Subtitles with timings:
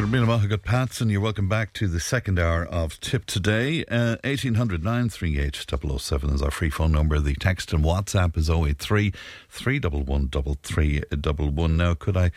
[0.00, 3.84] Good morning, Good Pats, and you're welcome back to the second hour of Tipp Today.
[3.84, 5.66] Uh, 1800 938
[5.98, 7.20] 007 is our free phone number.
[7.20, 9.12] The text and WhatsApp is 083
[9.50, 11.76] 311 3311.
[11.76, 12.30] Now, could I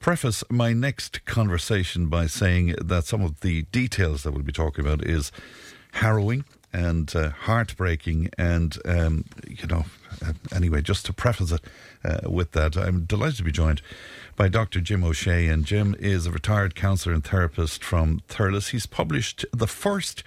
[0.00, 4.82] preface my next conversation by saying that some of the details that we'll be talking
[4.86, 5.30] about is
[5.92, 9.84] harrowing and uh, heartbreaking and, um, you know,
[10.24, 11.60] uh, anyway, just to preface it
[12.04, 13.80] uh, with that, I'm delighted to be joined
[14.36, 14.80] by Dr.
[14.80, 15.46] Jim O'Shea.
[15.46, 18.70] And Jim is a retired counsellor and therapist from Thurles.
[18.70, 20.24] He's published the first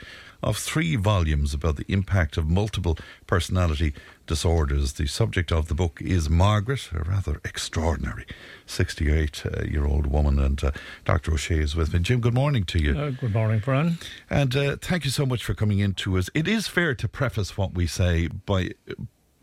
[0.47, 2.97] of three volumes about the impact of multiple
[3.27, 3.93] personality
[4.27, 4.93] disorders.
[4.93, 8.25] The subject of the book is Margaret, a rather extraordinary
[8.65, 10.39] 68 uh, year old woman.
[10.39, 10.72] And uh,
[11.03, 11.33] Dr.
[11.33, 11.99] O'Shea is with me.
[11.99, 12.97] Jim, good morning to you.
[12.97, 13.97] Uh, good morning, Fran.
[14.30, 16.30] And uh, thank you so much for coming in to us.
[16.33, 18.72] It is fair to preface what we say by.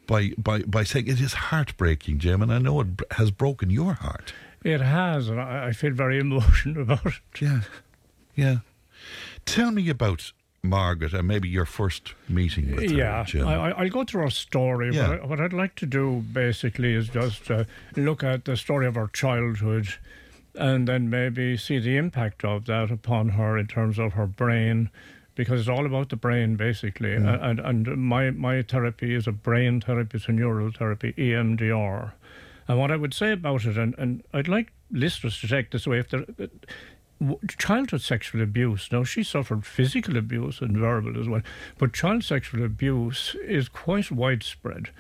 [0.07, 3.95] By, by, by saying it is heartbreaking, Jim, and I know it has broken your
[3.95, 4.35] heart.
[4.63, 7.41] It has, and I, I feel very emotional about it.
[7.41, 7.61] Yeah,
[8.35, 8.57] yeah.
[9.47, 10.33] Tell me about
[10.65, 12.97] Margaret and maybe your first meeting with her.
[12.97, 13.47] Yeah, Jim.
[13.47, 14.95] I, will go through her story.
[14.95, 15.07] Yeah.
[15.09, 17.65] But I, what I'd like to do basically is just uh,
[17.97, 19.89] look at the story of her childhood
[20.57, 24.91] and then maybe see the impact of that upon her in terms of her brain.
[25.37, 27.43] Because it's all about the brain, basically, Mm.
[27.43, 32.13] and and my my therapy is a brain therapy, it's a neural therapy, EMDR,
[32.69, 35.89] and what I would say about it, and, and I'd like listeners to take this
[35.89, 36.25] away, if they're,
[37.59, 41.43] childhood sexual abuse, now she suffered physical abuse and verbal as well,
[41.79, 44.91] but child sexual abuse is quite widespread.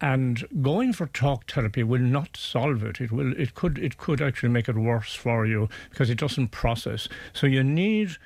[0.00, 3.00] And going for talk therapy will not solve it.
[3.00, 3.32] It will.
[3.38, 3.78] It could.
[3.78, 7.08] It could actually make it worse for you because it doesn't process.
[7.32, 8.16] So you need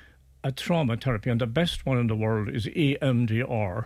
[0.43, 3.85] a trauma therapy, and the best one in the world is EMDR.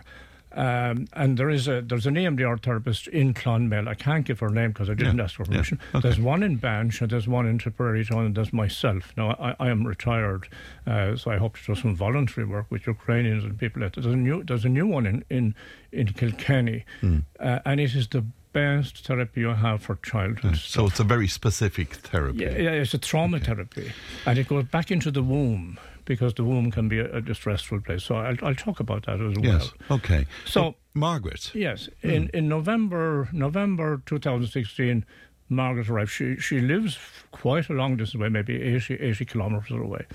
[0.56, 3.88] Um, and there is a there's an EMDR therapist in Clonmel.
[3.88, 5.80] I can't give her name because I didn't Yeah, ask for yeah, permission.
[5.94, 6.00] okay.
[6.08, 9.12] There's one in Bansha and there's one in Tipperary Town and there's myself.
[9.16, 10.48] Now I, I am retired,
[10.86, 13.82] uh, so I hope to do some voluntary work with Ukrainians and people.
[13.92, 15.54] There's a new there's a new one in in
[15.92, 17.18] in Kilkenny, Hmm.
[17.40, 20.56] uh, and it is the best therapy you have for childhood.
[20.56, 22.44] so it's a very specific therapy.
[22.44, 23.90] Yeah, yeah, it's a trauma therapy,
[24.26, 27.80] and it goes back into the womb because the womb can be a, a distressful
[27.80, 28.04] place.
[28.04, 29.44] So I'll, I'll talk about that as well.
[29.44, 29.72] Yes.
[29.90, 30.26] Okay.
[30.44, 31.50] So- But Margaret.
[31.54, 35.04] Yes, in in November November 2016,
[35.48, 36.10] Margaret arrived.
[36.10, 36.98] She she lives
[37.32, 40.06] quite a long distance away, maybe 80, 80 kilometres away.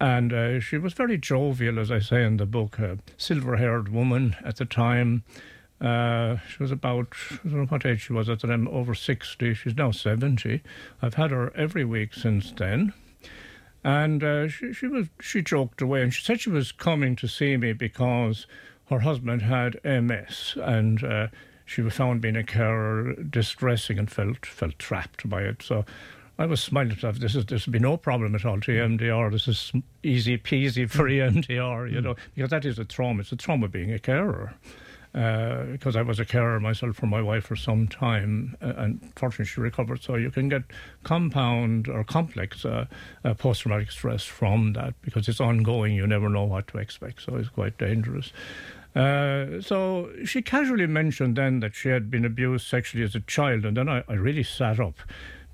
[0.00, 3.88] And uh, she was very jovial, as I say in the book, a silver haired
[3.88, 5.24] woman at the time.
[5.80, 8.94] Uh, she was about, I don't know what age she was at the time, over
[8.94, 9.54] 60.
[9.54, 10.62] She's now 70.
[11.02, 12.92] I've had her every week since then.
[13.84, 17.28] And uh, she, she was she joked away, and she said she was coming to
[17.28, 18.46] see me because
[18.90, 21.28] her husband had MS, and uh,
[21.64, 25.62] she was found being a carer, distressing, and felt felt trapped by it.
[25.62, 25.84] So
[26.38, 28.72] I was smiling to have this is this would be no problem at all to
[28.72, 29.32] EMDR.
[29.32, 29.72] This is
[30.02, 33.20] easy peasy for EMDR, you know, because that is a trauma.
[33.20, 34.54] It's a trauma being a carer.
[35.14, 39.12] Uh, because I was a carer myself for my wife for some time, uh, and
[39.16, 40.02] fortunately she recovered.
[40.02, 40.64] So you can get
[41.02, 42.84] compound or complex uh,
[43.24, 45.94] uh, post-traumatic stress from that because it's ongoing.
[45.94, 48.32] You never know what to expect, so it's quite dangerous.
[48.94, 53.64] Uh, so she casually mentioned then that she had been abused sexually as a child,
[53.64, 54.98] and then I, I really sat up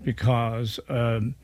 [0.03, 0.81] because.
[0.89, 1.37] Um,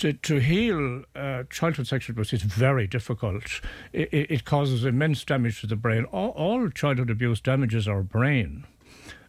[0.00, 3.60] to, to heal uh, childhood sexual abuse is very difficult.
[3.92, 6.04] It, it, causes immense damage to the brain.
[6.06, 8.64] All, all childhood abuse damages our brain.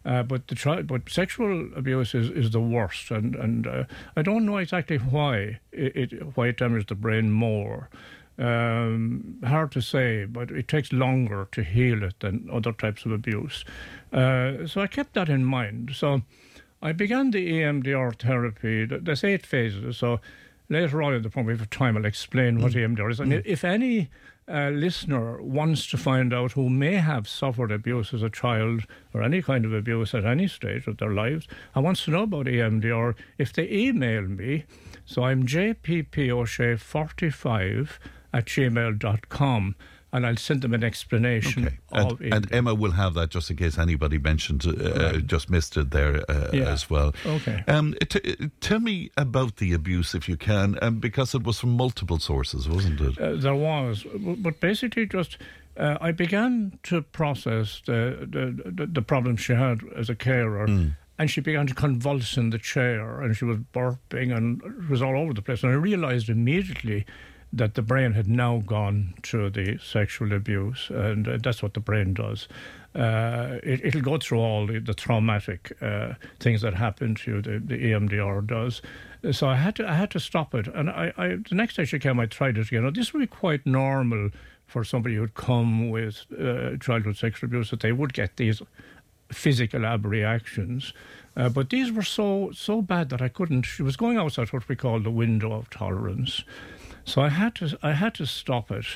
[0.04, 3.84] Uh, but the child, but sexual abuse is, is the worst, and and uh,
[4.16, 7.88] I don't know exactly why it, it why it damages the brain more.
[8.36, 13.12] Um, hard to say, but it takes longer to heal it than other types of
[13.12, 13.64] abuse.
[14.12, 15.92] Uh, so I kept that in mind.
[15.94, 16.22] So
[16.80, 18.86] I began the EMDR therapy.
[18.86, 19.98] There's eight phases.
[19.98, 20.18] So
[20.72, 23.20] later on in the program, if time, I'll explain what EMDR is.
[23.20, 24.10] And if any
[24.48, 28.82] uh, listener wants to find out who may have suffered abuse as a child
[29.14, 32.24] or any kind of abuse at any stage of their lives and wants to know
[32.24, 34.64] about EMDR, if they email me,
[35.04, 37.88] so I'm jppOshea45
[38.34, 39.76] at gmail.com
[40.12, 42.30] and I'll send them an explanation Okay.
[42.30, 45.90] And, and Emma will have that just in case anybody mentioned, uh, just missed it
[45.90, 46.68] there uh, Yeah.
[46.72, 47.14] as well.
[47.26, 47.64] Okay.
[47.68, 51.70] Um, t- tell me about the abuse, if you can, um, because it was from
[51.70, 53.18] multiple sources, wasn't it?
[53.18, 54.04] Uh, there was,
[54.38, 55.38] but basically, just
[55.76, 60.66] uh, I began to process the, the the the problems she had as a carer,
[61.18, 65.00] and she began to convulse in the chair, and she was burping, and it was
[65.02, 65.62] all over the place.
[65.62, 67.04] And I realised immediately
[67.52, 71.80] that the brain had now gone through the sexual abuse, and uh, that's what the
[71.80, 72.48] brain does.
[72.94, 77.42] Uh, it, will go through all the, the traumatic uh, things that happen to you.
[77.42, 78.82] The, the EMDR does.
[79.30, 80.66] So I had to I had to stop it.
[80.66, 82.82] And I, I the next time she came, I tried it again.
[82.82, 84.30] Now, this would be quite normal
[84.66, 88.60] for somebody who'd come with uh, childhood sexual abuse that they would get these
[89.30, 90.92] physical abreactions.
[91.36, 93.62] Uh, but these were so so bad that I couldn't.
[93.62, 96.44] She was going outside what we call the window of tolerance.
[97.04, 98.86] So I had to I had to stop it.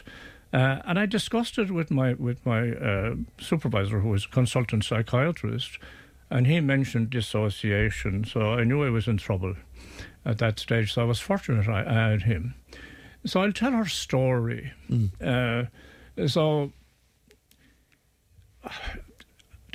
[0.52, 4.84] Uh, and I discussed it with my with my uh, supervisor, who was a consultant
[4.84, 5.78] psychiatrist,
[6.30, 8.24] and he mentioned dissociation.
[8.24, 9.56] So I knew I was in trouble
[10.24, 10.92] at that stage.
[10.92, 12.54] So I was fortunate I, had him.
[13.24, 14.72] So I'll tell her story.
[14.88, 15.10] Mm.
[15.20, 16.72] Uh, so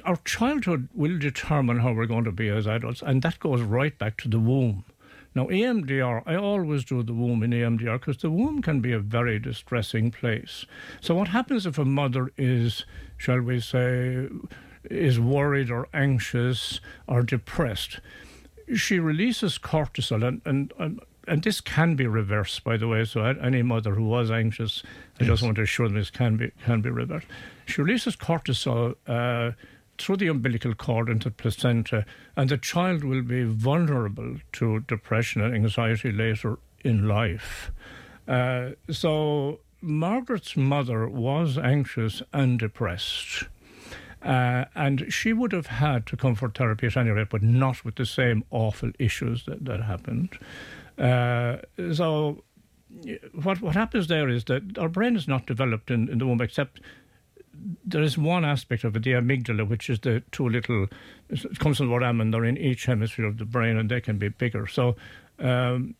[0.05, 3.97] our childhood will determine how we're going to be as adults, and that goes right
[3.97, 4.85] back to the womb.
[5.33, 8.99] Now, EMDR, I always do the womb in EMDR because the womb can be a
[8.99, 10.65] very distressing place.
[10.99, 12.85] So, what happens if a mother is,
[13.17, 14.27] shall we say,
[14.89, 17.99] is worried or anxious or depressed?
[18.75, 23.05] She releases cortisol, and, and, and and this can be reversed, by the way.
[23.05, 24.83] So any mother who was anxious,
[25.19, 25.33] I yes.
[25.33, 27.27] just want to assure them this can be can be reversed.
[27.67, 29.51] She releases cortisol uh,
[30.01, 32.05] through the umbilical cord into the placenta,
[32.35, 37.71] and the child will be vulnerable to depression and anxiety later in life.
[38.27, 43.45] Uh, so Margaret's mother was anxious and depressed.
[44.21, 47.83] Uh, and she would have had to come for therapy at any rate, but not
[47.83, 50.37] with the same awful issues that, that happened.
[50.97, 51.57] Uh,
[51.91, 52.43] so,
[53.41, 56.41] what what happens there is that our brain is not developed in, in the womb,
[56.41, 56.81] except
[57.85, 60.87] there is one aspect of it, the amygdala, which is the two little,
[61.29, 64.17] it comes from the am, they're in each hemisphere of the brain, and they can
[64.17, 64.67] be bigger.
[64.67, 64.95] So,
[65.39, 65.95] um,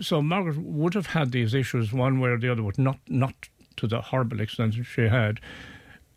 [0.00, 3.48] so Margaret would have had these issues one way or the other, but not not
[3.76, 5.40] to the horrible extent that she had.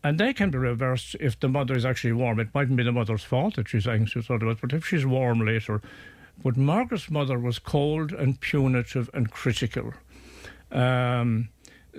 [0.03, 2.39] And they can be reversed if the mother is actually warm.
[2.39, 5.81] It mightn't be the mother's fault that she's anxious otherwise, but if she's warm later.
[6.41, 9.93] But Margaret's mother was cold and punitive and critical.
[10.71, 11.49] Um,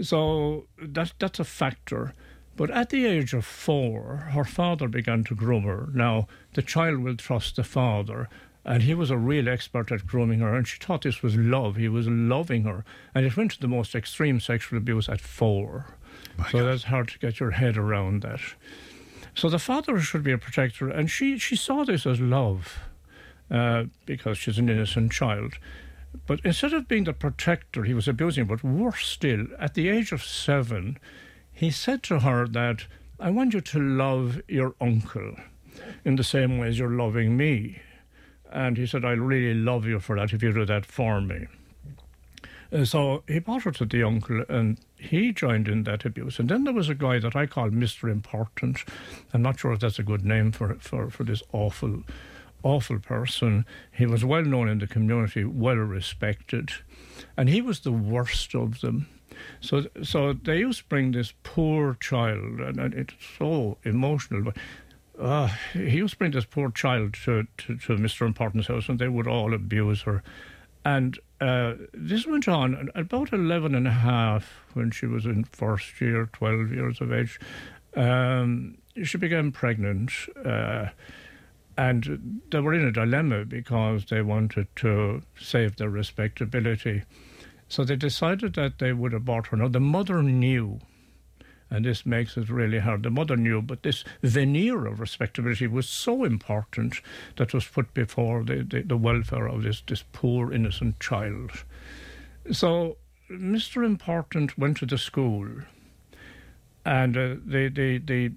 [0.00, 2.14] so that that's a factor.
[2.56, 5.88] But at the age of four, her father began to groom her.
[5.94, 8.28] Now, the child will trust the father,
[8.64, 11.76] and he was a real expert at grooming her, and she thought this was love.
[11.76, 15.96] He was loving her, and it went to the most extreme sexual abuse at four.
[16.36, 16.66] My so God.
[16.66, 18.40] that's hard to get your head around that.
[19.34, 22.80] So the father should be a protector, and she, she saw this as love
[23.50, 25.54] uh, because she's an innocent child.
[26.26, 28.56] But instead of being the protector, he was abusing her.
[28.56, 30.98] But worse still, at the age of seven,
[31.60, 32.86] he said to her that
[33.18, 35.36] I want you to love your uncle
[36.06, 37.82] in the same way as you're loving me.
[38.50, 41.48] And he said, I'll really love you for that if you do that for me.
[42.72, 46.38] Uh, so he brought her to the uncle and he joined in that abuse.
[46.38, 48.10] And then there was a guy that I call Mr.
[48.10, 48.78] Important.
[49.34, 52.04] I'm not sure if that's a good name for, for, for this awful,
[52.62, 53.66] awful person.
[53.92, 56.70] He was well known in the community, well respected.
[57.36, 59.08] And he was the worst of them.
[59.60, 64.56] So, so they used to bring this poor child, and, it's so emotional, but
[65.18, 68.26] uh, he used to bring this poor child to, to, to Mr.
[68.26, 70.22] Important's house, and they would all abuse her.
[70.84, 76.00] And uh, this went on about 11 and a half when she was in first
[76.00, 77.38] year, 12 years of age.
[77.94, 80.12] Um, she became pregnant.
[80.42, 80.86] Uh,
[81.80, 87.02] and they were in a dilemma because they wanted to save their respectability.
[87.70, 89.56] So they decided that they would abort her.
[89.56, 90.80] Now, the mother knew,
[91.70, 93.04] and this makes it really hard.
[93.04, 97.00] The mother knew, but this veneer of respectability was so important
[97.36, 101.62] that was put before the, the, the welfare of this, this poor, innocent child.
[102.50, 102.96] So
[103.30, 103.86] Mr.
[103.86, 105.48] Important went to the school
[106.84, 108.32] and uh, the, the the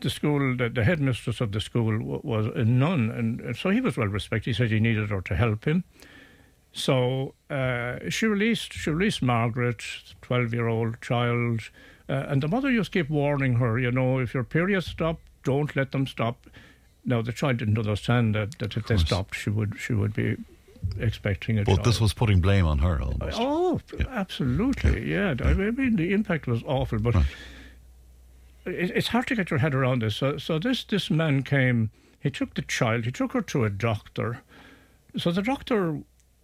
[0.00, 3.96] the school the, the headmistress of the school was a nun and so he was
[3.96, 5.82] well respected he said he needed her to help him
[6.72, 9.82] so uh, she released she released Margaret,
[10.22, 11.70] twelve year old child,
[12.08, 13.78] uh, and the mother just kept warning her.
[13.78, 16.46] You know, if your periods stop, don't let them stop.
[17.04, 20.36] Now the child didn't understand that that if they stopped, she would she would be
[20.98, 21.64] expecting a.
[21.64, 21.86] But child.
[21.86, 23.38] this was putting blame on her almost.
[23.40, 24.06] Oh, yeah.
[24.08, 25.34] absolutely, yeah.
[25.38, 25.46] yeah.
[25.46, 27.14] I mean, the impact was awful, but.
[27.14, 27.26] Right.
[28.66, 30.16] it's hard to get your head around this.
[30.16, 31.90] So, so this this man came.
[32.20, 33.04] He took the child.
[33.04, 34.42] He took her to a doctor.
[35.16, 36.00] So the doctor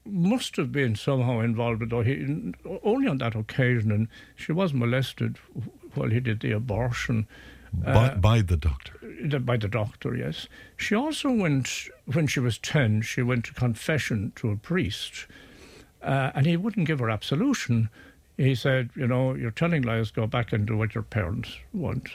[0.07, 5.39] must have been somehow involved, though he only on that occasion, and she was molested
[5.95, 7.27] while he did the abortion.
[7.73, 8.93] by, by the doctor.
[9.41, 10.47] by the doctor, yes.
[10.77, 15.27] She also went, when she was 10, she went to confession to a priest,
[16.03, 17.89] uh, and he wouldn't give her absolution.
[18.37, 22.09] He said, You know, you're telling lies, go back and do what your parents want.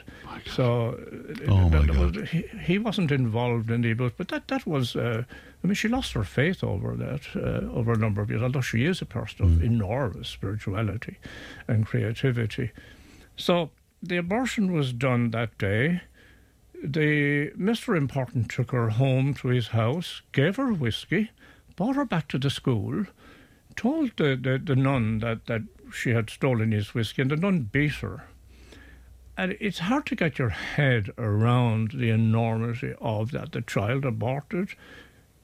[0.46, 1.00] So,
[1.48, 4.68] uh, Oh, my that was- he, he wasn't involved in the abuse, but that, that
[4.68, 5.24] was, uh,
[5.64, 8.60] I mean, she lost her faith over that uh, over a number of years, although
[8.62, 11.18] she is a person of enormous spirituality
[11.68, 12.72] and creativity.
[13.38, 13.72] So,
[14.04, 16.02] the abortion was done that day
[16.82, 17.98] the Mr.
[17.98, 21.30] Important took her home to his house, gave her whiskey,
[21.76, 23.06] brought her back to the school,
[23.76, 27.70] told the, the, the nun that, that she had stolen his whiskey, and the nun
[27.72, 28.26] beat her.
[29.38, 33.54] And it's hard to get your head around the enormity of that.
[33.54, 34.70] The child aborted,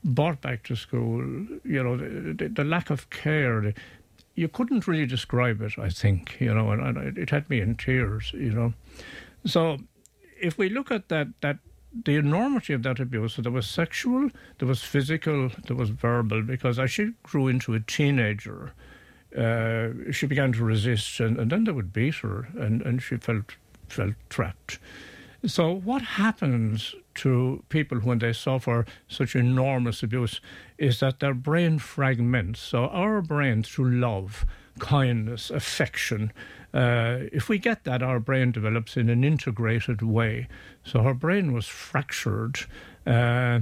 [0.04, 1.22] brought back to school,
[1.64, 3.62] you know, the, the, the lack of care.
[3.62, 3.74] The,
[4.36, 7.76] you couldn't really describe it, I think, you know, and, and it had me in
[7.76, 8.74] tears, you know.
[9.46, 9.78] So
[10.42, 11.60] if we look at that, that
[12.04, 16.42] the enormity of that abuse, so there was sexual, there was physical, there was verbal,
[16.42, 18.74] because as she grew into a teenager,
[19.38, 23.18] uh, she began to resist, and, and then they would beat her, and, and she
[23.18, 23.56] felt
[23.88, 24.80] felt trapped.
[25.46, 30.42] So, what happens to people when they suffer such enormous abuse
[30.80, 32.60] is that their brain fragments.
[32.60, 34.46] So, our brain, through love,
[34.80, 36.34] kindness, affection,
[36.74, 40.48] uh, if we get that, our brain develops in an integrated way.
[40.84, 42.62] So, her brain was fractured.
[43.06, 43.62] Uh,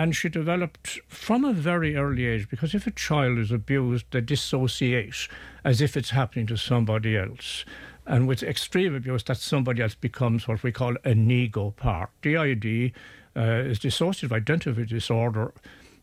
[0.00, 4.22] and she developed from a very early age because if a child is abused, they
[4.22, 5.28] dissociate
[5.62, 7.66] as if it's happening to somebody else.
[8.06, 12.08] And with extreme abuse, that somebody else becomes what we call an ego part.
[12.22, 12.92] DID
[13.36, 15.52] uh, is dissociative identity disorder,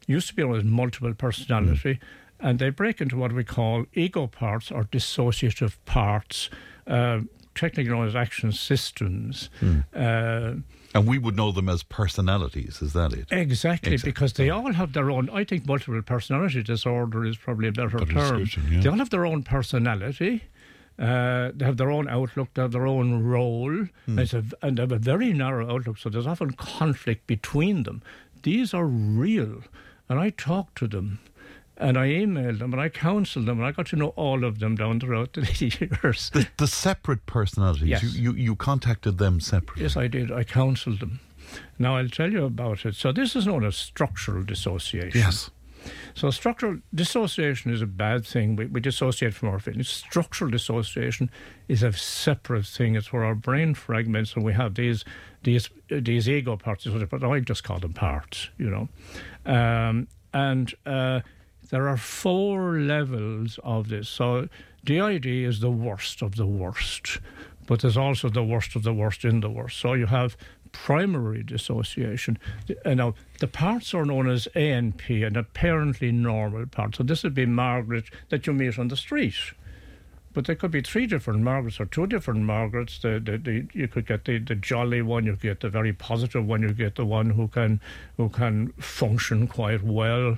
[0.05, 1.99] used to be known as multiple personality,
[2.39, 6.51] and they break into what we call ego parts or dissociative parts,
[6.85, 7.21] uh,
[7.57, 9.49] technically known as action systems.
[9.93, 10.53] Uh,
[10.95, 13.27] And we would know them as personalities, is that it?
[13.31, 14.11] Exactly, Exactly.
[14.11, 15.29] because they all have their own.
[15.29, 18.45] I think multiple personality disorder is probably a better Better term.
[18.71, 18.79] yeah.
[18.81, 20.33] They all have their own personality.
[20.99, 22.49] Uh, they have their own outlook.
[22.53, 23.85] They have their own role.
[24.05, 24.19] Hmm.
[24.19, 25.97] A, and they have a very narrow outlook.
[25.99, 28.01] So there's often conflict between them.
[28.43, 29.61] These are real,
[30.09, 31.19] and I talk to them.
[31.79, 34.57] And I emailed them and I counseled them and I got to know all of
[34.59, 35.41] them down throughout the
[36.03, 36.31] years.
[36.31, 38.03] The, the separate personalities, Yes.
[38.03, 39.83] you, you, you contacted them separately.
[39.83, 40.31] Yes, I did.
[40.31, 41.19] I counselled them.
[41.77, 42.95] Now I'll tell you about it.
[42.95, 45.11] So this is known as structural dissociation.
[45.19, 45.51] Yes.
[46.15, 48.55] So structural dissociation is a bad thing.
[48.55, 49.87] We, we dissociate from our feelings.
[49.87, 51.29] Structural dissociation
[51.67, 52.95] is a separate thing.
[52.95, 55.05] It's where our brain fragments and we have these
[55.43, 58.89] these these ego parts, but I just call them parts, you know.
[59.45, 61.21] Um, and uh,
[61.69, 64.07] there are four levels of this.
[64.07, 64.47] So
[64.83, 67.19] DID is the worst of the worst,
[67.65, 69.77] but there's also the worst of the worst in the worst.
[69.77, 70.37] So you have
[70.71, 72.37] primary dissociation.
[72.85, 76.95] And now the parts are known as ANP, an apparently normal part.
[76.95, 79.35] So this would be Margaret that you meet on the street.
[80.33, 82.99] But there could be three different Margarets or two different Margarets.
[82.99, 86.45] The, the, the, you could get the, the jolly one, you get the very positive
[86.45, 87.81] one, you get the one who can
[88.17, 90.37] who can function quite well.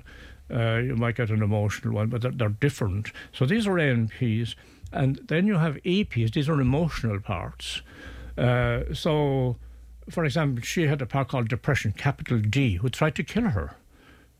[0.51, 3.11] Uh, you might get an emotional one, but they're, they're different.
[3.31, 4.55] So these are ANPs.
[4.91, 7.81] And then you have EPs, these are emotional parts.
[8.37, 9.57] Uh, so,
[10.09, 13.75] for example, she had a part called depression, capital D, who tried to kill her.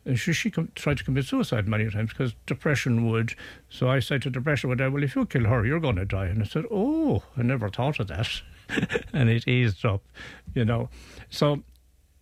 [0.05, 3.35] And she, she com- tried to commit suicide many times because depression would.
[3.69, 6.27] So I said to depression Well, if you kill her, you're going to die.
[6.27, 8.41] And I said, Oh, I never thought of that.
[9.13, 10.01] and it eased up,
[10.55, 10.89] you know.
[11.29, 11.63] So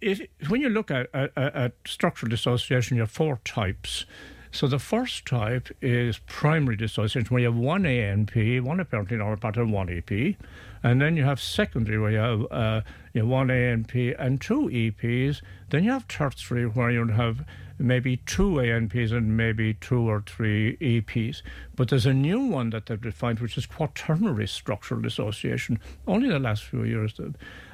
[0.02, 4.06] if, when you look at, at, at structural dissociation, you have four types.
[4.52, 9.38] So the first type is primary dissociation, where you have one ANP, one apparently normal
[9.44, 10.36] and one EP.
[10.84, 12.82] And then you have secondary, where you have, uh,
[13.14, 15.42] you have one ANP and two EPs.
[15.70, 17.46] Then you have tertiary, where you have
[17.80, 21.42] maybe two ANPs and maybe two or three EPs.
[21.76, 26.34] But there's a new one that they've defined, which is quaternary structural dissociation, only in
[26.34, 27.20] the last few years.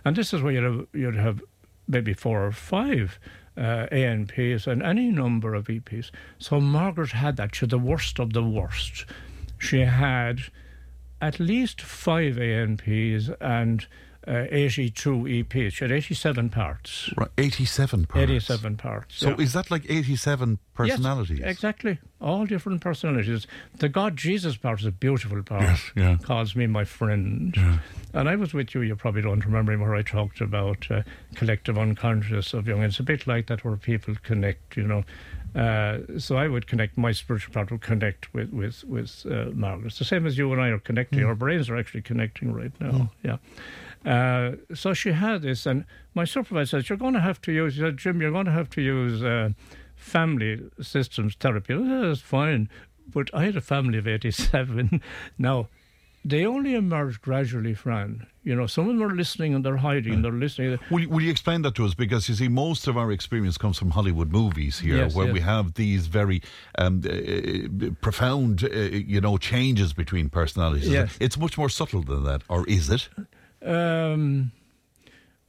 [0.04, 1.42] And this is where you'd have, you'd have
[1.88, 3.20] maybe four or five
[3.58, 6.12] uh, ANPs and any number of EPs.
[6.40, 7.56] So Margaret had that.
[7.56, 9.06] She had the worst of the worst.
[9.60, 10.42] She had
[11.22, 13.88] at least five ANPs and
[14.28, 15.74] uh, 82 EPs.
[15.74, 17.12] She had 87 parts.
[17.18, 18.24] Right, 87 parts.
[18.24, 19.18] 87 parts.
[19.18, 19.38] So yeah.
[19.38, 21.40] is that like 87 personalities?
[21.40, 22.00] Yes, exactly.
[22.22, 23.48] All different personalities.
[23.78, 25.64] The God Jesus part is a beautiful part.
[25.64, 26.18] Yes, yeah.
[26.22, 27.54] Calls me my friend.
[27.56, 27.80] Yeah.
[28.14, 31.02] And I was with you, you probably don't remember where I talked about uh,
[31.36, 32.84] collective unconscious of Jung.
[32.84, 35.04] It's a bit like that where people connect, you know.
[35.56, 39.88] Uh, so I would connect, my spiritual part would connect with, with, with uh, Margaret.
[39.88, 41.24] It's the same as you and I are connecting.
[41.24, 43.12] Our brains are actually connecting right now.
[43.24, 43.38] Yeah.
[44.06, 47.78] Uh, so she had this, and my supervisor said, "You're going to have to use."
[47.78, 49.50] Said, "Jim, you're going to have to use uh,
[49.96, 52.70] family systems therapy." I said, That's fine,
[53.14, 55.02] but I had a family of eighty-seven.
[55.38, 55.70] now,
[56.26, 58.28] they only emerged gradually, Fran.
[58.44, 60.22] You know, some of them are listening and they're hiding.
[60.22, 60.78] They're listening.
[60.90, 61.94] Will, you- will you explain that to us?
[61.94, 65.34] Because you see, most of our experience comes from Hollywood movies here, Yes, where yes.
[65.34, 66.42] we have these very
[66.78, 70.90] um, uh, profound, uh, you know, changes between personalities.
[70.90, 71.18] Yes.
[71.22, 73.08] It's much more subtle than that, or is it?
[73.64, 74.52] Um,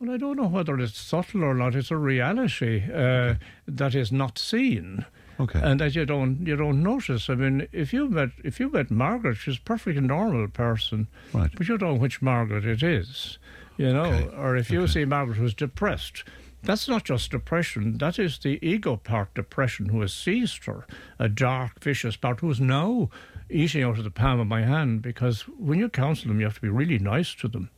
[0.00, 1.74] well, I don't know whether it's subtle or not.
[1.74, 3.34] It's a reality uh,
[3.66, 5.04] that is not seen.
[5.40, 5.60] Okay.
[5.60, 7.28] And that you don't you don't notice.
[7.28, 11.50] I mean, if you met if you met Margaret, she's a perfectly normal person, Right.
[11.56, 13.38] but you don't know which Margaret it is,
[13.76, 14.04] you know.
[14.04, 14.36] Okay.
[14.36, 16.22] Or if you see Margaret who's depressed,
[16.62, 17.98] that's not just depression.
[17.98, 20.86] That is the ego part depression who has seized her,
[21.18, 23.10] a dark, vicious part who is now
[23.50, 25.02] eating out of the palm of my hand.
[25.02, 27.70] Because when you counsel them, you have to be really nice to them.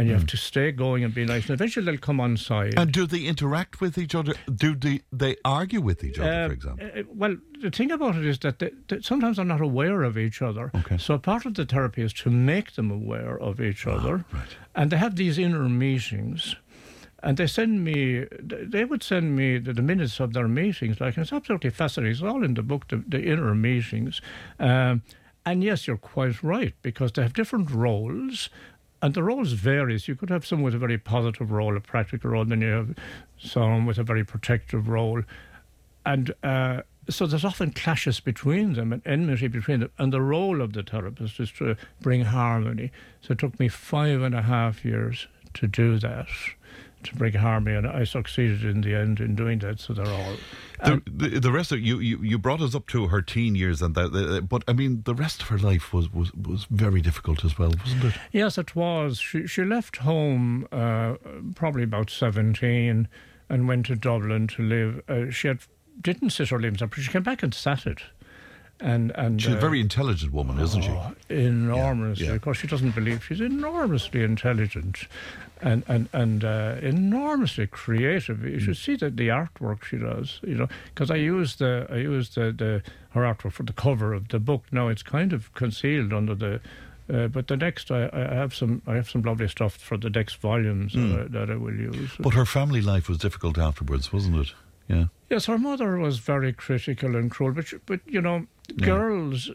[0.00, 1.44] And you have to stay going and be nice.
[1.44, 2.72] And eventually they'll come on side.
[2.78, 4.32] And do they interact with each other?
[4.54, 6.86] Do they, they argue with each other, Uh, for example?
[6.96, 10.16] uh, well, the thing about it is that they, they, sometimes they're not aware of
[10.16, 10.70] each other.
[10.74, 10.96] Okay.
[10.96, 14.24] So part of the therapy is to make them aware of each Ah, other.
[14.74, 16.56] And they have these inner meetings.
[17.22, 20.98] And they send me, they would send me the, the minutes of their meetings.
[20.98, 22.12] Like, and it's absolutely fascinating.
[22.12, 24.22] It's all in the book, the, the inner meetings.
[24.58, 25.02] Um,
[25.44, 28.48] and yes, you're quite right, because they have different roles.
[29.02, 30.08] And the roles varies.
[30.08, 32.94] You could have someone with a very positive role, a practical role, then you have
[33.38, 35.22] someone with a very protective role
[36.04, 39.90] and uh, so there's often clashes between them and enmity between them.
[39.98, 42.92] And the role of the therapist is to bring harmony.
[43.20, 46.28] So it took me five and a half years to do that,
[47.04, 49.80] to bring harmony, and I succeeded in the end in doing that.
[49.80, 50.36] So they're all.
[50.84, 53.82] The, the, the rest of you, you, you brought us up to her teen years,
[53.82, 57.44] and that, but I mean, the rest of her life was, was, was very difficult
[57.44, 58.14] as well, wasn't it?
[58.32, 59.18] Yes, it was.
[59.18, 61.16] She she left home uh,
[61.54, 63.08] probably about seventeen
[63.48, 65.02] and went to Dublin to live.
[65.08, 65.60] Uh, she had
[66.00, 68.02] didn't sit her limbs up, but she came back and sat it.
[68.82, 70.90] And and She's a uh, very intelligent woman, isn't she?
[70.90, 72.24] Oh, enormously.
[72.24, 72.36] Yeah, yeah.
[72.36, 75.06] Of course, she doesn't believe she's enormously intelligent
[75.60, 78.42] and and and uh, enormously creative.
[78.44, 78.60] You Mm.
[78.60, 80.40] should see the, the artwork she does.
[80.42, 84.14] You know, because I used the I used the, the her artwork for the cover
[84.14, 84.64] of the book.
[84.72, 86.60] Now it's kind of concealed under the.
[87.12, 90.08] Uh, but the next, I, I have some, I have some lovely stuff for the
[90.10, 92.12] next volumes that, I, that I will use.
[92.12, 92.22] Mm.
[92.22, 94.54] But her family life was difficult afterwards, wasn't it?
[94.86, 95.06] Yeah.
[95.30, 98.46] Yes, her mother was very critical and cruel, but but you know,
[98.82, 99.50] girls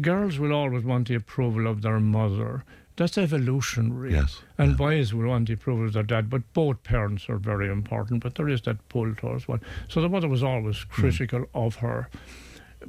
[0.00, 2.64] girls will always want the approval of their mother.
[2.96, 4.12] That's evolutionary.
[4.12, 7.68] Yes, And boys will want the approval of their dad, but both parents are very
[7.70, 8.22] important.
[8.22, 9.62] But there is that pull towards one.
[9.88, 12.10] So the mother was always critical of her,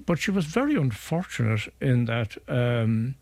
[0.06, 2.38] but she was very unfortunate in that.
[2.48, 3.16] Um,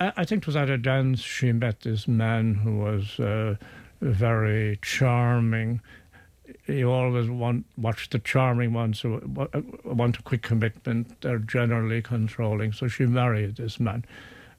[0.00, 3.56] I I think it was at a dance she met this man who was uh,
[4.00, 5.80] very charming.
[6.66, 9.20] You always want watch the charming ones who
[9.84, 11.20] want a quick commitment.
[11.20, 12.72] They're generally controlling.
[12.72, 14.04] So she married this man,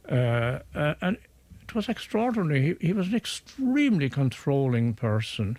[0.10, 1.18] uh, uh, and
[1.62, 2.78] it was extraordinary.
[2.80, 5.58] He, he was an extremely controlling person.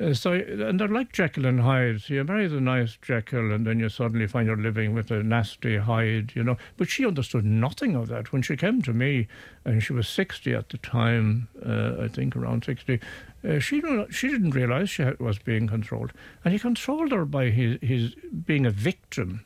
[0.00, 2.00] Uh, so, and they're like Jekyll and Hyde.
[2.00, 5.22] So you marry the nice Jekyll, and then you suddenly find you're living with a
[5.22, 6.56] nasty Hyde, you know.
[6.78, 8.32] But she understood nothing of that.
[8.32, 9.28] When she came to me,
[9.64, 12.98] and she was 60 at the time, uh, I think around 60,
[13.46, 16.12] uh, she, she didn't realize she was being controlled.
[16.44, 19.44] And he controlled her by his, his being a victim.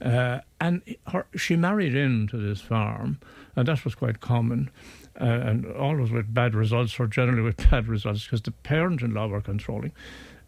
[0.00, 3.18] Uh, and her, she married into this farm,
[3.54, 4.70] and that was quite common,
[5.20, 9.40] uh, and always with bad results, or generally with bad results, because the parent-in-law were
[9.40, 9.92] controlling.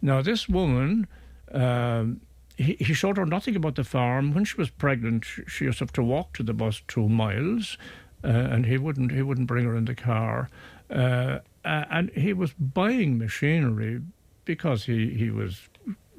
[0.01, 1.07] Now, this woman,
[1.53, 2.21] um,
[2.57, 4.35] he, he showed her nothing about the farm.
[4.35, 7.09] When she was pregnant, she, she used to have to walk to the bus two
[7.09, 7.79] miles,
[8.25, 10.49] uh, and he wouldn't he wouldn't bring her in the car.
[10.91, 14.01] Uh, and he was buying machinery
[14.45, 15.69] because he, he was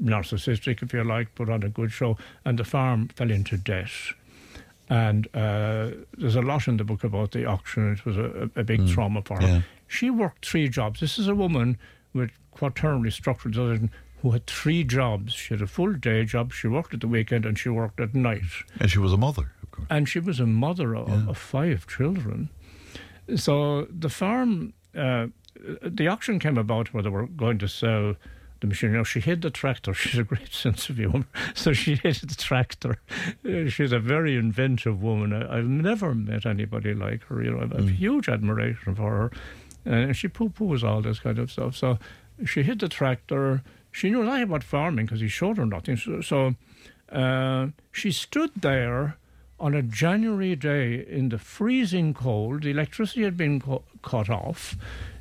[0.01, 3.89] narcissistic, if you like, put on a good show, and the farm fell into debt.
[4.89, 7.93] And uh, there's a lot in the book about the auction.
[7.93, 9.47] It was a, a big trauma for her.
[9.47, 9.62] yeah.
[9.88, 10.99] She worked three jobs.
[10.99, 11.78] This is a woman
[12.13, 13.89] with quaternary structural disorder
[14.21, 15.34] who had three jobs.
[15.34, 18.13] She had a full day job, she worked at the weekend, and she worked at
[18.15, 18.41] night.
[18.80, 19.88] And she was a mother, of course.
[19.89, 22.49] And she was a mother of, of five children.
[23.36, 25.28] So the farm, uh,
[25.84, 28.15] the auction came about where they were going to sell
[28.62, 28.93] the machine.
[28.93, 29.93] Now, she hid the tractor.
[29.93, 31.26] She's a great sense of humour.
[31.56, 33.00] So she hid the tractor.
[33.45, 35.34] Uh, She's a very inventive woman.
[35.34, 37.43] I, I've never met anybody like her.
[37.43, 39.32] You know, I have huge admiration for her.
[39.86, 41.76] And she poo-poos all this kind of stuff.
[41.76, 41.98] So
[42.45, 43.63] she hid the tractor.
[43.91, 45.98] She knew nothing about farming because he showed her nothing.
[45.98, 46.56] So, so
[47.12, 49.17] uh, she stood there
[49.60, 54.76] on a January day in the freezing cold, the electricity had been cu- cut off.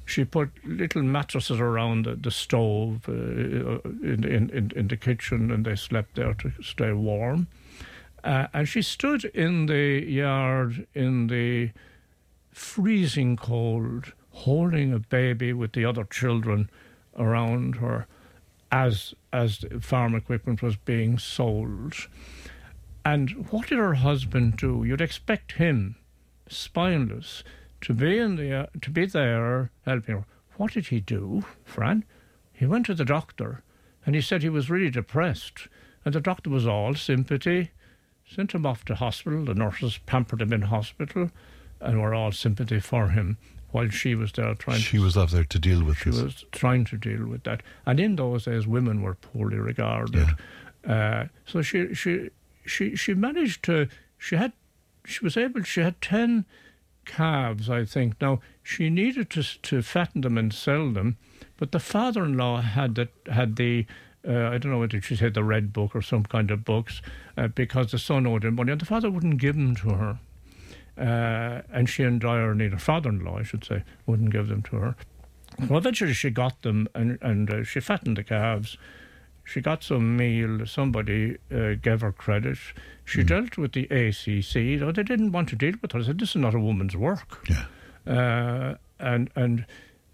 [0.04, 5.64] She put little mattresses around the, the stove uh, in, in, in the kitchen and
[5.64, 7.48] they slept there to stay warm.
[8.24, 11.70] Uh, and she stood in the yard in the
[12.50, 16.70] freezing cold, holding a baby with the other children
[17.16, 18.06] around her
[18.70, 21.94] as as farm equipment was being sold.
[23.04, 24.84] And what did her husband do?
[24.84, 25.96] You'd expect him,
[26.48, 27.42] spineless,
[27.82, 30.24] to be in the uh, to be there helping her.
[30.56, 32.04] What did he do, Fran?
[32.52, 33.62] He went to the doctor,
[34.04, 35.68] and he said he was really depressed,
[36.04, 37.70] and the doctor was all sympathy.
[38.26, 39.44] Sent him off to hospital.
[39.44, 41.30] The nurses pampered him in hospital,
[41.80, 43.38] and were all sympathy for him
[43.70, 44.80] while she was there trying.
[44.80, 46.22] She was off there to deal with She this.
[46.22, 50.28] was trying to deal with that, and in those days, women were poorly regarded.
[50.86, 52.30] Uh, so she she
[52.68, 53.88] she she managed to.
[54.16, 54.52] She had
[55.04, 55.62] she was able.
[55.62, 56.44] She had ten
[57.04, 58.20] calves, I think.
[58.20, 61.16] Now she needed to to fatten them and sell them,
[61.56, 63.86] but the father-in-law had that had the.
[64.26, 67.00] Uh, I don't know whether she said the red book or some kind of books,
[67.36, 70.18] uh, because the son owed him money, and the father wouldn't give them to her.
[70.98, 74.76] Uh, and she and Dyer need her father-in-law, I should say, wouldn't give them to
[74.76, 74.96] her.
[75.68, 78.76] Well, eventually she got them, and and uh, she fattened the calves.
[79.50, 80.66] She got some meal.
[80.66, 82.58] Somebody uh, gave her credit.
[83.06, 84.78] She dealt with the ACC.
[84.78, 86.00] Though they didn't want to deal with her.
[86.00, 87.64] They said, "This is not a woman's work." Yeah.
[88.06, 89.64] Uh, and and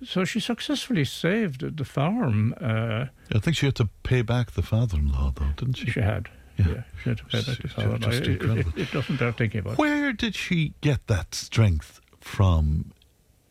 [0.05, 2.55] so she successfully saved the farm.
[2.61, 5.91] Uh, I think she had to pay back the father-in-law, though, didn't she?
[5.91, 6.29] she had.
[6.57, 6.83] Yeah.
[7.03, 8.01] she had to pay back the Just- farm.
[8.01, 9.79] just It- it, it, it doesn't bear thinking about.
[9.79, 12.93] Where did she get that strength from?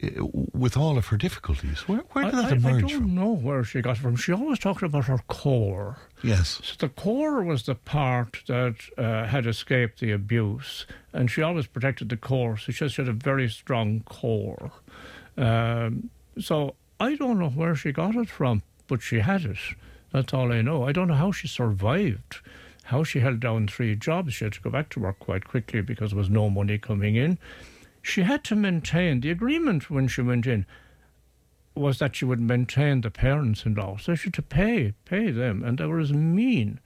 [0.04, 3.16] Uh, With all of her difficulties, where, where did I, that I- I don't from?
[3.16, 4.16] know where she got it from.
[4.16, 5.98] She always talked about her core.
[6.24, 11.42] Yes, So the core was the part that uh, had escaped the abuse, and she
[11.42, 12.58] always protected the core.
[12.58, 14.72] So she had a very strong core.
[15.38, 19.58] Um, so I don't know where she got it from, but she had it.
[20.12, 20.84] That's all I know.
[20.88, 22.38] I don't know how she survived,
[22.84, 24.36] how she held down three jobs.
[24.36, 27.16] She had to go back to work quite quickly because there was no money coming
[27.16, 27.38] in.
[28.04, 30.68] She had to maintain the agreement when she went in
[31.74, 35.78] was that she would maintain the parents-in-law, so she had to pay pay them, and
[35.78, 36.80] they were as mean.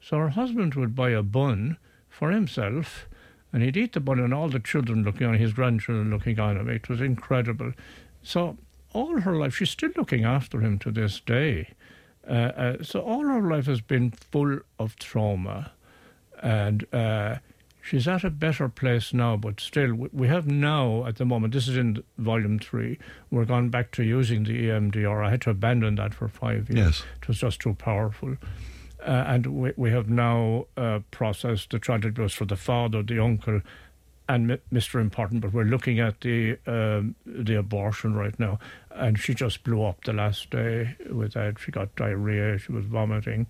[0.00, 1.78] So her husband would buy a bun
[2.10, 3.08] for himself,
[3.52, 6.56] and he'd eat the bun, and all the children looking on, his grandchildren looking on
[6.56, 6.68] him.
[6.68, 7.72] It was incredible.
[8.22, 8.58] So
[8.92, 11.70] all her life, she's still looking after him to this day.
[12.28, 15.70] Uh, uh, so all her life has been full of trauma,
[16.42, 17.36] and uh,
[17.88, 19.36] she's at a better place now.
[19.36, 21.54] But still, we- have now at the moment.
[21.54, 22.98] This is in volume three.
[23.30, 25.24] We're gone back to using the EMDR.
[25.24, 26.78] I had to abandon that for five years.
[26.78, 27.04] Yes.
[27.22, 28.36] It was just too powerful.
[29.00, 33.60] Uh, and we, we have now uh, processed the tragedy for the father, the uncle,
[34.28, 35.00] and M- Mr.
[35.00, 35.40] Important.
[35.40, 38.58] But we're looking at the um, the abortion right now,
[38.90, 41.58] and she just blew up the last day with that.
[41.60, 42.58] She got diarrhea.
[42.58, 43.46] She was vomiting.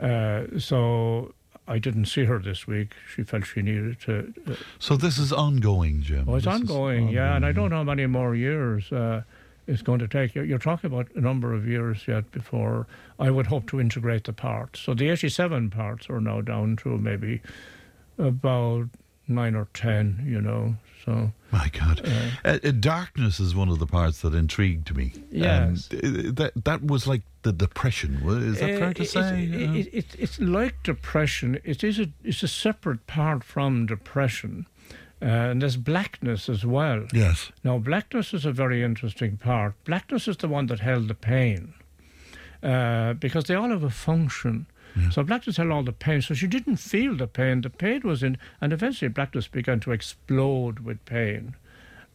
[0.00, 1.34] Uh, so
[1.70, 2.94] I didn't see her this week.
[3.14, 4.34] She felt she needed to.
[4.46, 6.28] Uh, so this is ongoing, Jim.
[6.28, 9.22] oh, it's is ongoing, yeah, and I don't know how many more years uh,
[9.68, 10.34] it's going to take.
[10.34, 12.88] You're, you're talking about a number of years yet before
[13.20, 14.80] I would hope to integrate the parts.
[14.80, 17.40] So the 87 parts are now down to maybe
[18.18, 18.88] about
[19.30, 20.76] nine or ten, you know.
[21.04, 22.02] So My God,
[22.44, 25.12] uh, uh, darkness is one of the parts that intrigued me.
[25.30, 25.88] Yes.
[25.90, 28.16] And, uh, that that was like the depression.
[28.26, 29.44] Is that Uh, fair to it- say?
[29.44, 31.58] It, Uh, it, it, it's like depression.
[31.64, 34.66] It is a, it's a separate part from depression.
[35.22, 37.06] Uh, and there's blackness as well.
[37.12, 37.50] yes.
[37.62, 39.74] Now, blackness is a very interesting part.
[39.84, 41.74] Blackness is the one that held the pain
[42.62, 44.66] uh, because they all have a function.
[45.10, 46.22] So blackness held all the pain.
[46.22, 47.60] So she didn't feel the pain.
[47.60, 51.54] The pain was in, and eventually blackness began to explode with pain.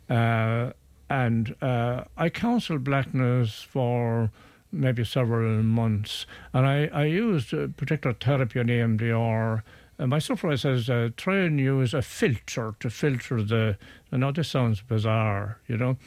[0.10, 0.72] Uh,
[1.10, 4.32] and uh, I counseled blackness for
[4.72, 9.62] maybe several months, and I, I used a particular therapy on EMDR.
[9.98, 13.78] And my supervisor says, uh, try and use a filter to filter the.
[14.12, 15.98] I know this sounds bizarre, you know.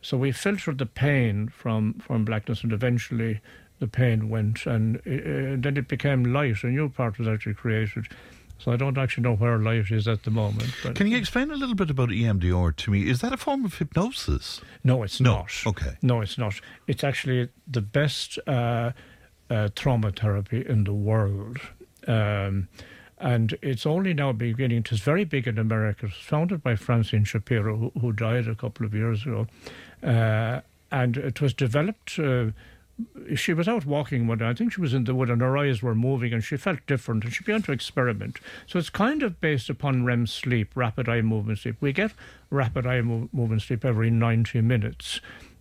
[0.00, 3.40] So we filtered the pain from, from blackness, and eventually
[3.78, 5.00] the pain went, and uh,
[5.62, 6.62] then it became light.
[6.64, 8.06] A new part was actually created.
[8.60, 10.74] So I don't actually know where light is at the moment.
[10.82, 13.08] But Can you explain a little bit about EMDR to me?
[13.08, 14.60] Is that a form of hypnosis?
[14.82, 15.52] No, it's No, not.
[15.64, 15.96] okay.
[16.02, 16.60] No, it's not.
[16.88, 18.90] It's actually the best uh,
[19.48, 21.58] uh, trauma therapy in the world.
[22.08, 22.66] Um,
[23.18, 26.06] and it's only now beginning, it's very big in America.
[26.06, 29.46] It was founded by Francine Shapiro, who, who died a couple of years ago.
[30.02, 32.46] Uh, and it was developed uh,
[33.34, 34.48] she was out walking one day.
[34.48, 36.80] I think she was in the wood, and her eyes were moving, and she felt
[36.86, 38.38] different, and she began to experiment.
[38.66, 41.76] So it's kind of based upon REM sleep, rapid eye movement sleep.
[41.80, 42.12] We get
[42.50, 45.20] rapid eye mo- movement sleep every ninety minutes.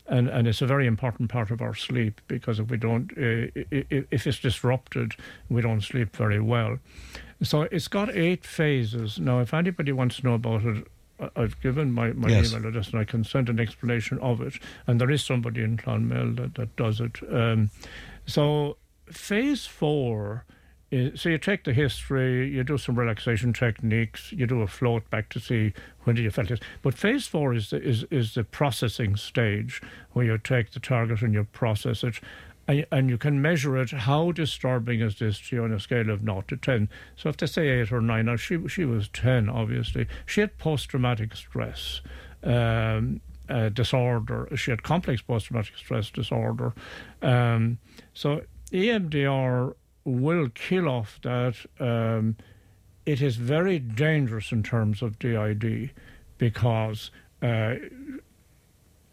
[0.10, 3.52] And, and it's a very important part of our sleep because if we don't, uh,
[3.72, 5.16] if it's disrupted,
[5.50, 6.80] we don't sleep very well.
[7.44, 9.20] So it's got eight phases.
[9.20, 10.88] Now, if anybody wants to know about it,
[11.36, 12.52] I've given my, my yes.
[12.52, 14.54] email address and I can send an explanation of it.
[14.86, 17.18] And there is somebody in Clonmel that, that does it.
[17.32, 17.72] Um,
[18.26, 18.78] so,
[19.12, 20.46] phase four
[20.92, 25.10] is so you take the history, you do some relaxation techniques, you do a float
[25.10, 26.62] back to see when did you felt it.
[26.82, 29.82] But phase four is the, is, is the processing stage
[30.14, 32.20] where you take the target and you process it
[32.68, 33.92] and, you can measure it.
[33.92, 36.90] How disturbing is this to you on a scale of 0 to 10?
[37.16, 40.08] So if they say 8 or 9, now she, she was 10, obviously.
[40.26, 42.02] She had post traumatic stress.
[42.44, 44.50] Um, uh, disorder.
[44.56, 46.74] She had complex post traumatic stress disorder.
[47.22, 47.78] Um,
[48.14, 51.56] so EMDR will kill off that.
[51.80, 52.36] Um,
[53.06, 55.92] it is very dangerous in terms of DID
[56.38, 57.76] because uh,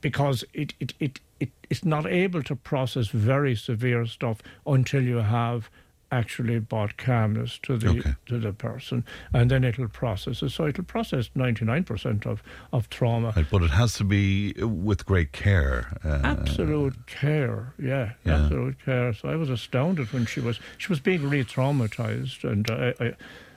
[0.04, 5.16] because it, it, it, it, it's not able to process very severe stuff until you
[5.16, 5.70] have
[6.12, 8.14] actually brought calmness to the okay.
[8.26, 10.50] to the person, and then it'll process it.
[10.50, 13.32] So it'll process ninety nine percent of of trauma.
[13.34, 15.96] Right, but it has to be with great care.
[16.04, 19.14] Uh, absolute care, yeah, yeah, absolute care.
[19.14, 22.94] So I was astounded when she was she was being re-traumatized, and I.
[23.00, 23.14] I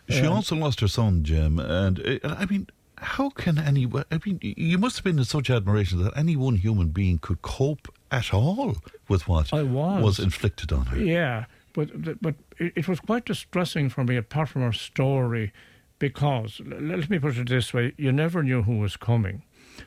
[0.10, 2.68] she um, also lost her son, Jim, and uh, I mean,
[3.00, 3.88] how can any?
[4.12, 7.42] I mean, you must have been in such admiration that any one human being could
[7.42, 10.02] cope at all with what was.
[10.02, 10.20] was.
[10.20, 10.98] inflicted on her.
[10.98, 15.54] Yeah, but but it was quite distressing for me, apart from her story,
[16.00, 19.44] because let me put it this way: you never knew who was coming.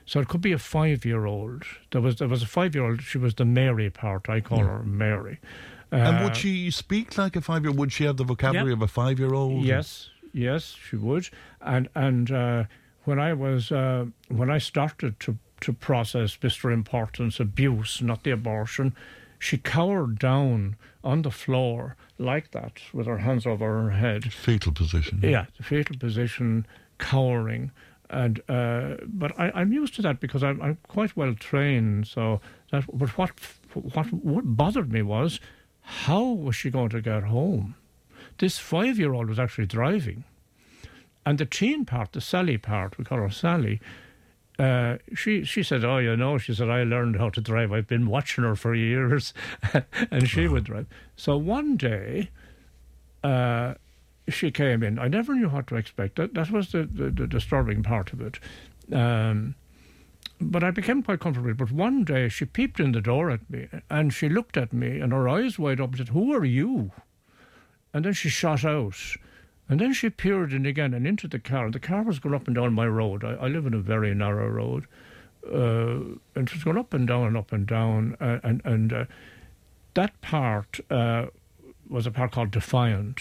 [0.06, 1.64] So it could be a five-year-old.
[1.90, 3.02] There was there was a five-year-old.
[3.02, 4.28] She was the Mary part.
[4.28, 4.78] I call yeah.
[4.78, 5.40] her Mary.
[5.92, 7.72] Uh, and would she speak like a five-year?
[7.72, 9.64] Would she have the vocabulary of a five-year-old?
[9.64, 11.28] Yes, yes, she would.
[11.60, 12.64] And and uh,
[13.04, 16.72] when I was uh, when I started to to process Mr.
[16.72, 18.94] Importance abuse, not the abortion,
[19.38, 24.32] she cowered down on the floor like that with her hands over her head.
[24.32, 25.20] Fetal position.
[25.22, 26.66] Yeah, the fetal position,
[26.98, 27.72] cowering.
[28.10, 32.06] And uh, but I, am used to that because I'm, I'm quite well trained.
[32.06, 33.30] So that but what
[33.74, 35.40] what what bothered me was
[35.80, 37.76] how was she going to get home?
[38.38, 40.24] This five year old was actually driving.
[41.26, 43.80] And the teen part, the Sally part, we call her Sally,
[44.60, 47.72] uh, she she said, "Oh, you know," she said, "I learned how to drive.
[47.72, 49.32] I've been watching her for years,"
[50.10, 50.86] and she would drive.
[51.16, 52.28] So one day,
[53.24, 53.74] uh,
[54.28, 54.98] she came in.
[54.98, 56.16] I never knew what to expect.
[56.16, 58.38] That that was the the, the disturbing part of it.
[58.92, 59.54] Um,
[60.42, 61.54] but I became quite comfortable.
[61.54, 65.00] But one day, she peeped in the door at me, and she looked at me,
[65.00, 66.92] and her eyes wide open, said, "Who are you?"
[67.94, 69.16] And then she shot out.
[69.70, 71.64] And then she peered in again and into the car.
[71.66, 73.24] And The car was going up and down my road.
[73.24, 74.86] I, I live in a very narrow road.
[75.46, 78.16] Uh, and it was going up and down and up and down.
[78.20, 79.04] Uh, and and uh,
[79.94, 81.26] that part uh,
[81.88, 83.20] was a part called Defiant.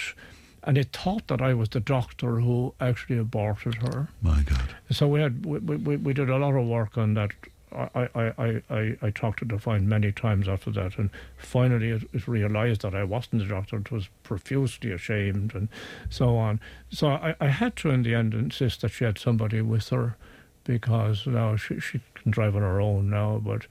[0.63, 4.09] And it thought that I was the doctor who actually aborted her.
[4.21, 4.75] My God.
[4.89, 7.31] So we had we, we, we did a lot of work on that
[7.71, 12.27] I, I, I, I talked to Defiant many times after that, and finally it, it,
[12.27, 13.77] realised that I wasn't the doctor.
[13.77, 15.69] It was profusely ashamed and
[16.09, 16.59] so on.
[16.89, 20.17] So I, I had to, in the end, insist that she had somebody with her
[20.63, 23.67] because now she, she can drive on her own now, but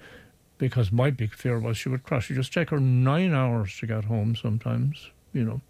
[0.59, 2.31] because my big fear was she would crash.
[2.31, 5.61] It just take her nine hours to get home sometimes, you know,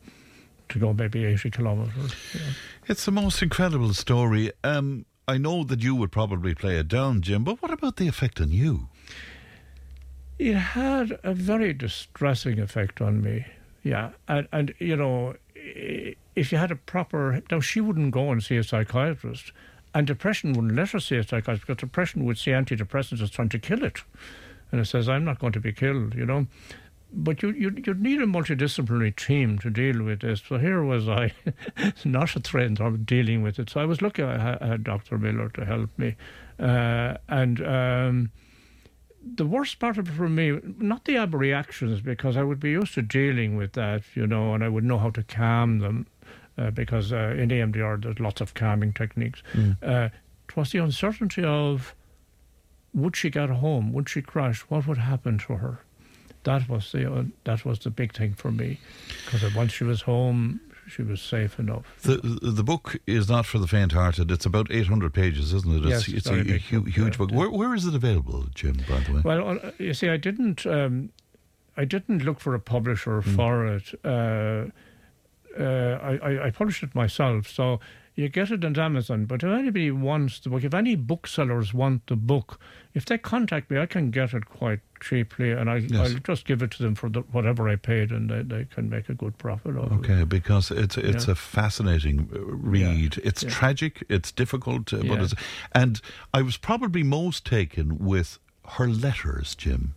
[0.70, 2.14] to go maybe 80 kilometres.
[2.34, 2.40] Yeah.
[2.86, 4.50] It's the most incredible story.
[4.64, 8.08] Um, I know that you would probably play it down, Jim, but what about the
[8.08, 8.88] effect on you?
[10.38, 13.44] It had a very distressing effect on me.
[13.82, 18.42] Yeah, and and you know, if you had a proper now, she wouldn't go and
[18.42, 19.52] see a psychiatrist,
[19.94, 23.50] and depression wouldn't let her see a psychiatrist because depression would see antidepressants as trying
[23.50, 24.02] to kill it,
[24.72, 26.46] and it says I'm not going to be killed, you know
[27.12, 30.42] but you, you you need a multidisciplinary team to deal with this.
[30.46, 31.32] So here was I,
[32.04, 33.70] not a trained of dealing with it.
[33.70, 35.18] So I was lucky I had Dr.
[35.18, 36.16] Miller to help me,
[36.58, 38.30] uh, and um,
[39.22, 42.70] the worst part of it for me, not the ab reactions, because I would be
[42.70, 46.06] used to dealing with that, you know, and I would know how to calm them,
[46.56, 49.42] uh, because uh, in EMDR there's lots of calming techniques.
[49.54, 49.76] Mm.
[49.82, 50.08] Uh,
[50.48, 51.94] it was the uncertainty of
[52.94, 53.92] would she get home?
[53.92, 54.60] Would she crash?
[54.62, 55.80] What would happen to her?
[56.44, 58.78] That was the uh, that was the big thing for me
[59.24, 61.84] because once she was home, she was safe enough.
[62.02, 64.30] The the book is not for the faint-hearted.
[64.30, 65.90] It's about 800 pages, isn't it?
[65.92, 67.30] It's, yes, it's, a, a huge, huge book.
[67.30, 68.78] Where, where is it available, Jim?
[68.88, 69.22] By the way.
[69.24, 70.64] Well, uh, you see, I didn't.
[70.66, 71.10] Um,
[71.76, 73.34] I didn't look for a publisher Hmm.
[73.36, 73.94] for it.
[74.04, 74.66] Uh,
[75.58, 77.80] uh, I, I, I published it myself, so
[78.18, 79.26] you get it on Amazon.
[79.26, 82.58] But if anybody wants the book, if any booksellers want the book,
[82.92, 86.00] if they contact me, I can get it quite cheaply, and I, Yes.
[86.14, 88.90] I'll just give it to them for the, whatever I paid, and they, they can
[88.90, 89.94] make a good profit of it.
[90.10, 91.32] Okay, because it's it's Yeah.
[91.32, 93.18] a fascinating uh, read.
[93.22, 93.50] It's yeah.
[93.50, 95.34] tragic, it's difficult, uh, but it's,
[95.70, 96.00] and
[96.34, 99.94] I was probably most taken with her letters, Jim.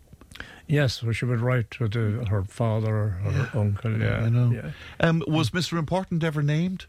[0.68, 4.00] Yes, well, she would write to the, her father, or her uncle.
[4.00, 4.52] Yeah, I know.
[4.52, 4.72] Yeah.
[5.00, 5.80] Um, was Mr.
[5.80, 6.86] Important ever named?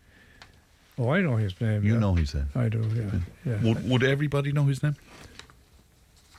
[0.98, 1.84] Oh, I know his name.
[1.84, 1.98] You yeah.
[2.00, 2.48] know his name.
[2.54, 2.80] I do.
[2.94, 3.20] Yeah.
[3.52, 3.62] yeah.
[3.62, 4.96] Would, would everybody know his name?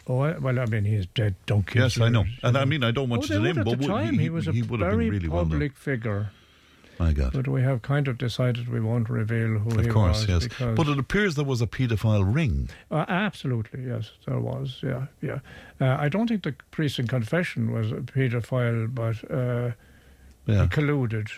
[0.07, 1.75] Oh, I, well, I mean, he's dead donkeys.
[1.81, 2.25] Yes, I know.
[2.43, 4.29] And I mean, I don't want oh, to name him, at but the time, he,
[4.29, 6.29] was a he very really well public figure.
[6.99, 7.33] My God.
[7.33, 10.47] But we have kind of decided we won't reveal who Of he course, was.
[10.47, 10.59] yes.
[10.75, 12.69] But it appears there was a paedophile ring.
[12.91, 14.79] Uh, absolutely, yes, there was.
[14.83, 15.39] Yeah, yeah.
[15.81, 19.71] Uh, I don't think the priest in confession was a paedophile, but uh,
[20.45, 20.63] Yeah.
[20.63, 21.31] he colluded.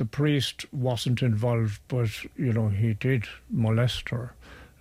[0.00, 4.32] The priest wasn't involved, but you know he did molest her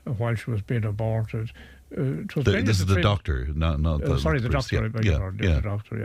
[0.06, 1.52] while she was being aborted.
[1.92, 4.50] Uh, it was The, this is the priest- doctor, not, not Uh, the sorry, the
[4.50, 4.72] priest.
[4.72, 4.90] doctor.
[5.04, 5.44] Yeah, yeah, pardon.
[5.50, 5.56] yeah.
[5.56, 5.96] The doctor.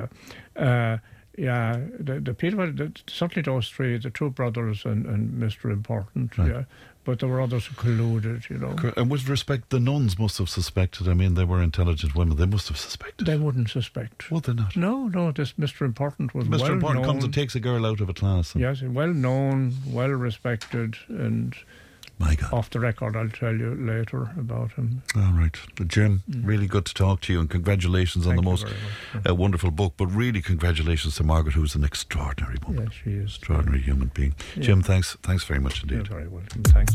[0.56, 0.98] Yeah, uh,
[1.38, 1.78] yeah.
[2.00, 6.36] The the people, the, certainly those three, the two brothers and, and Mister Important.
[6.36, 6.48] Right.
[6.50, 6.64] Yeah,
[7.04, 8.48] but there were others who colluded.
[8.50, 11.08] You know, And with respect, the nuns must have suspected.
[11.08, 12.36] I mean, they were intelligent women.
[12.36, 13.26] They must have suspected.
[13.26, 14.30] they wouldn't suspect.
[14.30, 14.76] Would they not?
[14.76, 15.32] No, no.
[15.32, 16.60] This Mister Important was Mr.
[16.60, 17.12] well Important known.
[17.14, 18.54] comes and takes a girl out of a class.
[18.54, 21.54] And, Yes, well known, well respected, and
[22.18, 22.52] My God.
[22.52, 25.02] off the record, I'll tell you later about him.
[25.16, 25.56] All right.
[25.88, 28.36] Jim, really good to talk to you and congratulations on Mm.
[28.36, 28.66] The most
[29.28, 29.94] uh, wonderful book.
[29.96, 32.84] But really, congratulations to Margaret, who's an extraordinary woman.
[32.84, 33.36] Yes, she is.
[33.36, 34.34] Extraordinary human being.
[34.56, 34.62] Yeah.
[34.62, 35.96] Jim, thanks thanks very much indeed.
[35.96, 36.62] You're very welcome.
[36.64, 36.94] Thanks.